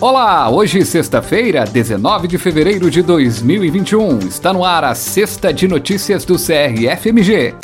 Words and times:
Olá, 0.00 0.48
hoje 0.48 0.82
sexta-feira, 0.82 1.66
19 1.66 2.26
de 2.26 2.38
fevereiro 2.38 2.90
de 2.90 3.02
2021. 3.02 4.20
Está 4.20 4.50
no 4.50 4.64
ar 4.64 4.82
a 4.82 4.94
sexta 4.94 5.52
de 5.52 5.68
notícias 5.68 6.24
do 6.24 6.36
CRFMG. 6.36 7.54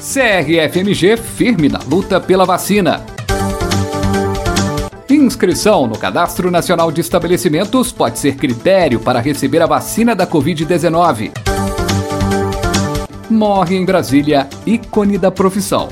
CRFMG 0.00 1.18
firme 1.18 1.68
na 1.68 1.80
luta 1.80 2.18
pela 2.18 2.46
vacina. 2.46 3.04
Inscrição 5.10 5.86
no 5.86 5.98
Cadastro 5.98 6.50
Nacional 6.50 6.90
de 6.90 7.02
Estabelecimentos 7.02 7.92
pode 7.92 8.18
ser 8.18 8.36
critério 8.36 9.00
para 9.00 9.20
receber 9.20 9.60
a 9.60 9.66
vacina 9.66 10.16
da 10.16 10.26
Covid-19. 10.26 11.30
Morre 13.28 13.76
em 13.76 13.84
Brasília 13.84 14.48
ícone 14.64 15.18
da 15.18 15.30
profissão. 15.30 15.90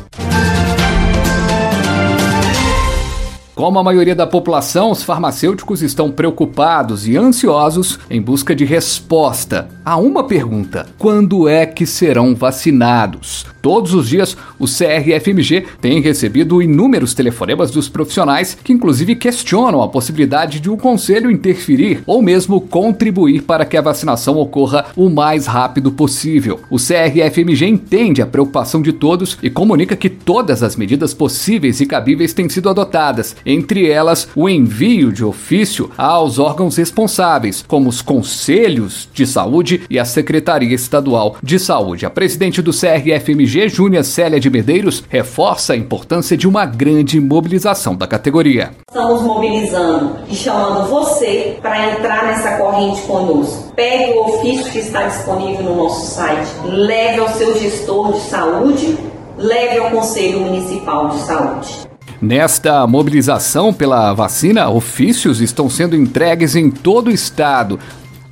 Como 3.57 3.79
a 3.79 3.83
maioria 3.83 4.15
da 4.15 4.27
população, 4.27 4.91
os 4.91 5.03
farmacêuticos 5.03 5.81
estão 5.81 6.11
preocupados 6.11 7.09
e 7.09 7.17
ansiosos 7.17 7.99
em 8.11 8.21
busca 8.21 8.55
de 8.55 8.67
resposta 8.67 9.67
a 9.83 9.97
uma 9.97 10.25
pergunta: 10.25 10.85
quando 10.99 11.49
é 11.49 11.65
que 11.65 11.87
serão 11.87 12.35
vacinados? 12.35 13.47
Todos 13.63 13.95
os 13.95 14.09
dias, 14.09 14.37
o 14.61 14.67
CRFMG 14.67 15.67
tem 15.81 16.01
recebido 16.01 16.63
inúmeros 16.63 17.15
telefonemas 17.15 17.71
dos 17.71 17.89
profissionais 17.89 18.57
que, 18.63 18.73
inclusive, 18.73 19.17
questionam 19.17 19.83
a 19.83 19.89
possibilidade 19.89 20.61
de 20.61 20.71
o 20.71 20.75
um 20.75 20.77
conselho 20.77 21.31
interferir 21.31 22.01
ou 22.07 22.23
mesmo 22.23 22.61
contribuir 22.61 23.43
para 23.43 23.65
que 23.65 23.77
a 23.77 23.83
vacinação 23.83 24.37
ocorra 24.37 24.87
o 24.95 25.09
mais 25.09 25.47
rápido 25.47 25.91
possível. 25.91 26.61
O 26.71 26.77
CRFMG 26.77 27.67
entende 27.67 28.23
a 28.23 28.27
preocupação 28.27 28.81
de 28.81 28.93
todos 28.93 29.37
e 29.43 29.51
comunica 29.51 29.97
que 29.97 30.11
todas 30.11 30.63
as 30.63 30.77
medidas 30.77 31.13
possíveis 31.13 31.81
e 31.81 31.87
cabíveis 31.87 32.33
têm 32.33 32.49
sido 32.49 32.69
adotadas, 32.69 33.35
entre 33.47 33.89
elas 33.89 34.29
o 34.35 34.49
envio 34.49 35.13
de 35.13 35.25
ofício 35.25 35.91
aos 35.97 36.39
órgãos 36.39 36.77
responsáveis, 36.77 37.65
como 37.67 37.89
os 37.89 38.03
conselhos 38.03 39.09
de 39.15 39.27
saúde 39.27 39.83
e 39.89 39.99
a 39.99 40.05
Secretaria 40.05 40.75
Estadual 40.75 41.37
de 41.43 41.59
Saúde. 41.59 42.05
A 42.05 42.11
presidente 42.11 42.61
do 42.61 42.73
CRFMG 42.73 43.69
Júnior 43.69 44.05
Célia 44.05 44.41
de 44.41 44.51
Medeiros 44.51 45.05
reforça 45.09 45.73
a 45.73 45.77
importância 45.77 46.37
de 46.37 46.49
uma 46.49 46.67
grande 46.67 47.21
mobilização 47.21 47.95
da 47.95 48.07
categoria. 48.07 48.73
Estamos 48.89 49.23
mobilizando 49.23 50.17
e 50.29 50.35
chamando 50.35 50.89
você 50.89 51.59
para 51.63 51.93
entrar 51.93 52.27
nessa 52.27 52.57
corrente 52.57 53.03
conosco. 53.03 53.73
Pegue 53.75 54.13
o 54.13 54.25
ofício 54.25 54.73
que 54.73 54.79
está 54.79 55.07
disponível 55.07 55.63
no 55.63 55.77
nosso 55.77 56.15
site, 56.15 56.49
leve 56.65 57.21
ao 57.21 57.29
seu 57.29 57.59
gestor 57.59 58.13
de 58.13 58.21
saúde, 58.21 58.99
leve 59.37 59.79
ao 59.79 59.91
Conselho 59.91 60.41
Municipal 60.41 61.09
de 61.09 61.19
Saúde. 61.19 61.96
Nesta 62.21 62.87
mobilização 62.87 63.75
pela 63.75 64.15
vacina, 64.15 64.71
ofícios 64.71 65.41
estão 65.43 65.69
sendo 65.69 65.95
entregues 65.95 66.57
em 66.57 66.71
todo 66.71 67.09
o 67.09 67.13
estado. 67.13 67.79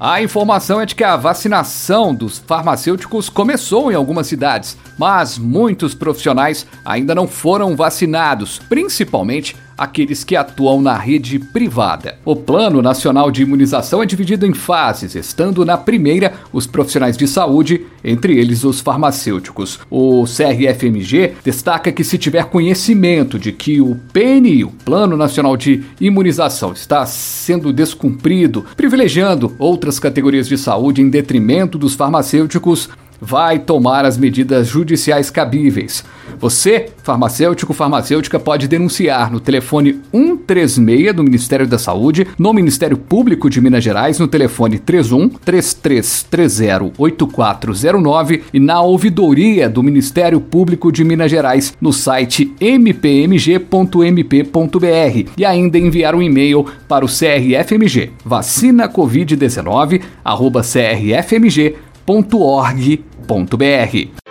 A 0.00 0.22
informação 0.22 0.80
é 0.80 0.86
de 0.86 0.94
que 0.94 1.04
a 1.04 1.16
vacinação 1.16 2.14
dos 2.14 2.38
farmacêuticos 2.38 3.28
começou 3.28 3.92
em 3.92 3.94
algumas 3.94 4.26
cidades, 4.26 4.76
mas 4.98 5.38
muitos 5.38 5.94
profissionais 5.94 6.66
ainda 6.84 7.14
não 7.14 7.28
foram 7.28 7.76
vacinados, 7.76 8.58
principalmente 8.68 9.54
aqueles 9.76 10.24
que 10.24 10.36
atuam 10.36 10.80
na 10.80 10.96
rede 10.96 11.38
privada. 11.38 12.18
O 12.24 12.36
Plano 12.36 12.80
Nacional 12.82 13.30
de 13.30 13.42
Imunização 13.42 14.02
é 14.02 14.06
dividido 14.06 14.46
em 14.46 14.54
fases, 14.54 15.14
estando 15.14 15.64
na 15.64 15.76
primeira 15.76 16.32
os 16.52 16.66
profissionais 16.66 17.16
de 17.16 17.26
saúde, 17.26 17.86
entre 18.02 18.38
eles 18.38 18.64
os 18.64 18.80
farmacêuticos. 18.80 19.80
O 19.90 20.24
CRFMG 20.24 21.34
destaca 21.44 21.92
que 21.92 22.04
se 22.04 22.18
tiver 22.18 22.44
conhecimento 22.46 23.38
de 23.38 23.52
que 23.52 23.80
o 23.80 23.96
PNI, 24.12 24.64
o 24.64 24.70
Plano 24.70 25.16
Nacional 25.16 25.56
de 25.56 25.82
Imunização, 26.00 26.72
está 26.72 27.04
sendo 27.06 27.72
descumprido, 27.72 28.64
privilegiando 28.76 29.54
outras 29.58 29.98
categorias 29.98 30.48
de 30.48 30.58
saúde 30.58 31.02
em 31.02 31.08
detrimento 31.08 31.78
dos 31.78 31.94
farmacêuticos, 31.94 32.88
vai 33.20 33.58
tomar 33.58 34.04
as 34.04 34.16
medidas 34.16 34.68
judiciais 34.68 35.30
cabíveis. 35.30 36.04
Você, 36.38 36.90
farmacêutico, 37.02 37.72
farmacêutica, 37.72 38.38
pode 38.38 38.68
denunciar 38.68 39.30
no 39.30 39.40
telefone 39.40 40.00
136 40.12 41.14
do 41.14 41.22
Ministério 41.22 41.66
da 41.66 41.78
Saúde, 41.78 42.26
no 42.38 42.52
Ministério 42.52 42.96
Público 42.96 43.48
de 43.48 43.60
Minas 43.60 43.84
Gerais, 43.84 44.18
no 44.18 44.28
telefone 44.28 44.78
31 44.78 45.28
3330 45.28 46.92
8409 46.98 48.42
e 48.52 48.60
na 48.60 48.80
ouvidoria 48.80 49.68
do 49.68 49.82
Ministério 49.82 50.40
Público 50.40 50.90
de 50.90 51.04
Minas 51.04 51.30
Gerais 51.30 51.74
no 51.80 51.92
site 51.92 52.54
mpmg.mp.br 52.60 53.64
e 55.36 55.44
ainda 55.44 55.78
enviar 55.78 56.14
um 56.14 56.22
e-mail 56.22 56.66
para 56.88 57.04
o 57.04 57.08
CRFMG, 57.08 58.12
vacina 58.24 58.88
covid-19, 58.88 60.02
arroba 60.24 60.62
crfmg.com 60.62 61.83
www.ecr.org.br. 62.06 64.23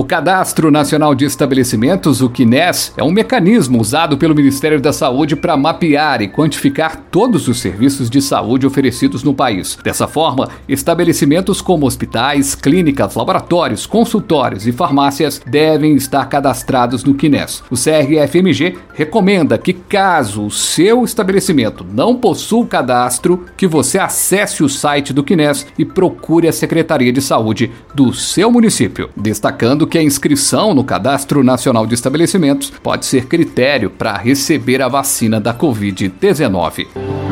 O 0.00 0.04
Cadastro 0.04 0.70
Nacional 0.70 1.14
de 1.14 1.26
Estabelecimentos, 1.26 2.22
o 2.22 2.30
CNES, 2.30 2.94
é 2.96 3.04
um 3.04 3.10
mecanismo 3.10 3.78
usado 3.78 4.16
pelo 4.16 4.34
Ministério 4.34 4.80
da 4.80 4.94
Saúde 4.94 5.36
para 5.36 5.58
mapear 5.58 6.22
e 6.22 6.28
quantificar 6.28 6.96
todos 7.10 7.48
os 7.48 7.60
serviços 7.60 8.08
de 8.08 8.22
saúde 8.22 8.66
oferecidos 8.66 9.22
no 9.22 9.34
país. 9.34 9.76
Dessa 9.84 10.08
forma, 10.08 10.48
estabelecimentos 10.66 11.60
como 11.60 11.84
hospitais, 11.84 12.54
clínicas, 12.54 13.14
laboratórios, 13.14 13.84
consultórios 13.84 14.66
e 14.66 14.72
farmácias 14.72 15.42
devem 15.46 15.94
estar 15.96 16.24
cadastrados 16.30 17.04
no 17.04 17.12
CNES. 17.12 17.62
O 17.70 17.74
CRFMG 17.74 18.78
recomenda 18.94 19.58
que, 19.58 19.74
caso 19.74 20.46
o 20.46 20.50
seu 20.50 21.04
estabelecimento 21.04 21.84
não 21.92 22.16
possua 22.16 22.64
cadastro, 22.64 23.44
que 23.54 23.66
você 23.66 23.98
acesse 23.98 24.64
o 24.64 24.68
site 24.70 25.12
do 25.12 25.22
CNES 25.22 25.66
e 25.78 25.84
procure 25.84 26.48
a 26.48 26.52
Secretaria 26.54 27.12
de 27.12 27.20
Saúde 27.20 27.70
do 27.94 28.14
seu 28.14 28.50
município, 28.50 29.10
destacando 29.14 29.89
que 29.90 29.98
a 29.98 30.02
inscrição 30.02 30.72
no 30.72 30.84
Cadastro 30.84 31.42
Nacional 31.42 31.84
de 31.84 31.94
Estabelecimentos 31.94 32.70
pode 32.82 33.04
ser 33.04 33.26
critério 33.26 33.90
para 33.90 34.16
receber 34.16 34.80
a 34.80 34.88
vacina 34.88 35.40
da 35.40 35.52
Covid-19. 35.52 37.29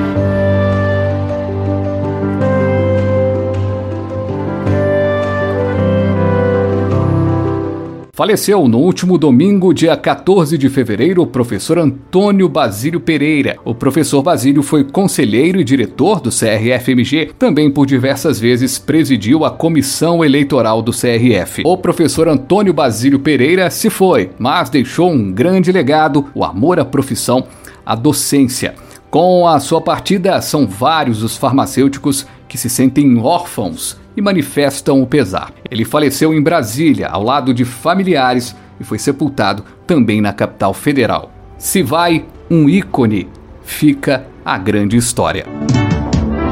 Faleceu 8.19 8.67
no 8.67 8.79
último 8.79 9.17
domingo, 9.17 9.73
dia 9.73 9.97
14 9.97 10.59
de 10.59 10.69
fevereiro, 10.69 11.23
o 11.23 11.27
professor 11.29 11.79
Antônio 11.79 12.49
Basílio 12.49 12.99
Pereira. 12.99 13.59
O 13.65 13.77
professor 13.77 14.23
Basílio 14.23 14.61
foi 14.61 14.83
conselheiro 14.83 15.61
e 15.61 15.63
diretor 15.63 16.21
do 16.21 16.29
CRFMG, 16.29 17.31
também 17.39 17.71
por 17.71 17.87
diversas 17.87 18.41
vezes 18.41 18.77
presidiu 18.77 19.45
a 19.45 19.53
comissão 19.53 20.25
eleitoral 20.25 20.83
do 20.83 20.91
CRF. 20.91 21.63
O 21.65 21.77
professor 21.77 22.27
Antônio 22.27 22.75
Basílio 22.75 23.21
Pereira 23.21 23.71
se 23.71 23.89
foi, 23.89 24.31
mas 24.37 24.69
deixou 24.69 25.13
um 25.13 25.31
grande 25.31 25.71
legado: 25.71 26.27
o 26.35 26.45
amor 26.45 26.81
à 26.81 26.85
profissão, 26.85 27.47
a 27.87 27.95
docência. 27.95 28.75
Com 29.13 29.47
a 29.47 29.61
sua 29.61 29.81
partida, 29.81 30.43
são 30.43 30.67
vários 30.67 31.23
os 31.23 31.37
farmacêuticos 31.37 32.27
que 32.49 32.59
se 32.59 32.69
sentem 32.69 33.17
órfãos 33.21 33.97
e 34.19 34.21
manifestam 34.21 35.01
o 35.01 35.07
pesar. 35.07 35.53
Ele 35.71 35.85
faleceu 35.85 36.35
em 36.35 36.43
Brasília, 36.43 37.07
ao 37.07 37.23
lado 37.23 37.55
de 37.55 37.65
familiares, 37.65 38.55
e 38.81 38.85
foi 38.85 38.99
sepultado 38.99 39.65
também 39.87 40.21
na 40.21 40.33
capital 40.33 40.75
federal. 40.75 41.31
Se 41.57 41.85
vai 41.85 42.25
um 42.51 42.69
ícone, 42.69 43.29
fica 43.63 44.27
a 44.45 44.59
grande 44.59 44.97
história. 44.97 45.47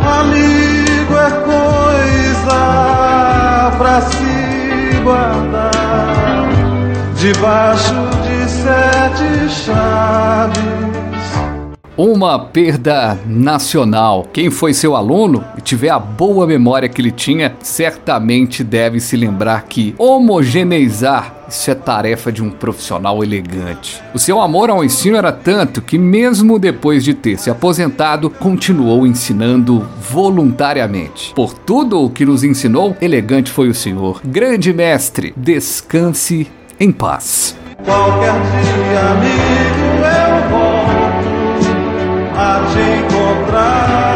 Amigo 0.01 1.13
é 1.13 1.31
coisa 1.45 2.57
pra 3.77 4.01
se 4.03 5.01
guardar 5.03 6.49
debaixo 7.17 7.95
de 8.23 8.49
sete 8.49 9.53
chaves 9.65 10.96
uma 11.97 12.39
perda 12.39 13.19
nacional. 13.27 14.27
Quem 14.33 14.51
foi 14.51 14.75
seu 14.75 14.95
aluno 14.95 15.45
e 15.57 15.61
tiver 15.61 15.91
a 15.91 15.99
boa 15.99 16.47
memória 16.47 16.89
que 16.89 17.01
ele 17.01 17.11
tinha, 17.11 17.57
certamente 17.61 18.63
deve 18.63 19.01
se 19.01 19.17
lembrar 19.17 19.65
que 19.65 19.95
homogeneizar 19.99 21.35
isso 21.49 21.71
é 21.71 21.75
tarefa 21.75 22.33
de 22.33 22.43
um 22.43 22.51
profissional 22.51 23.23
elegante. 23.23 24.03
O 24.13 24.19
seu 24.19 24.41
amor 24.41 24.69
ao 24.69 24.85
ensino 24.85 25.17
era 25.17 25.31
tanto 25.31 25.81
que, 25.81 25.97
mesmo 25.97 26.59
depois 26.59 27.05
de 27.05 27.15
ter 27.15 27.39
se 27.39 27.49
aposentado, 27.49 28.29
continuou 28.29 29.07
ensinando 29.07 29.87
voluntariamente. 30.01 31.33
Por 31.35 31.55
tudo 31.55 32.03
o 32.03 32.11
que 32.11 32.27
nos 32.27 32.43
ensinou, 32.43 32.97
elegante 33.01 33.51
foi 33.51 33.69
o 33.69 33.75
senhor. 33.75 34.21
Grande 34.25 34.73
mestre, 34.73 35.33
descanse 35.37 36.49
em 36.81 36.91
paz. 36.91 37.57
Qualquer 37.85 38.33
dia, 38.33 39.01
amigo, 39.11 40.05
eu 40.21 40.26
te 42.73 42.81
encontrar. 43.05 44.07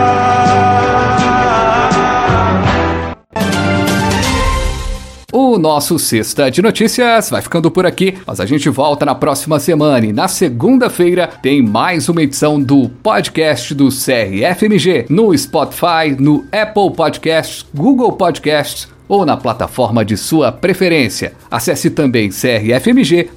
O 5.32 5.58
nosso 5.58 5.98
Sexta 5.98 6.50
de 6.50 6.60
Notícias 6.60 7.30
vai 7.30 7.40
ficando 7.40 7.70
por 7.70 7.86
aqui, 7.86 8.18
mas 8.26 8.40
a 8.40 8.46
gente 8.46 8.68
volta 8.68 9.04
na 9.04 9.14
próxima 9.14 9.60
semana 9.60 10.06
e 10.06 10.12
na 10.12 10.26
segunda-feira 10.28 11.28
tem 11.40 11.62
mais 11.62 12.08
uma 12.08 12.22
edição 12.22 12.60
do 12.60 12.88
podcast 13.02 13.74
do 13.74 13.88
CRFMG 13.88 15.06
no 15.08 15.36
Spotify, 15.36 16.16
no 16.18 16.44
Apple 16.52 16.92
Podcasts, 16.96 17.64
Google 17.74 18.12
Podcasts 18.12 18.88
ou 19.08 19.24
na 19.24 19.36
plataforma 19.36 20.04
de 20.04 20.16
sua 20.16 20.52
preferência. 20.52 21.32
Acesse 21.50 21.90
também 21.90 22.30
crfmg.org.br. 22.30 23.34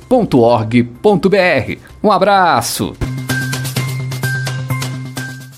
Um 2.03 2.11
abraço! 2.11 3.12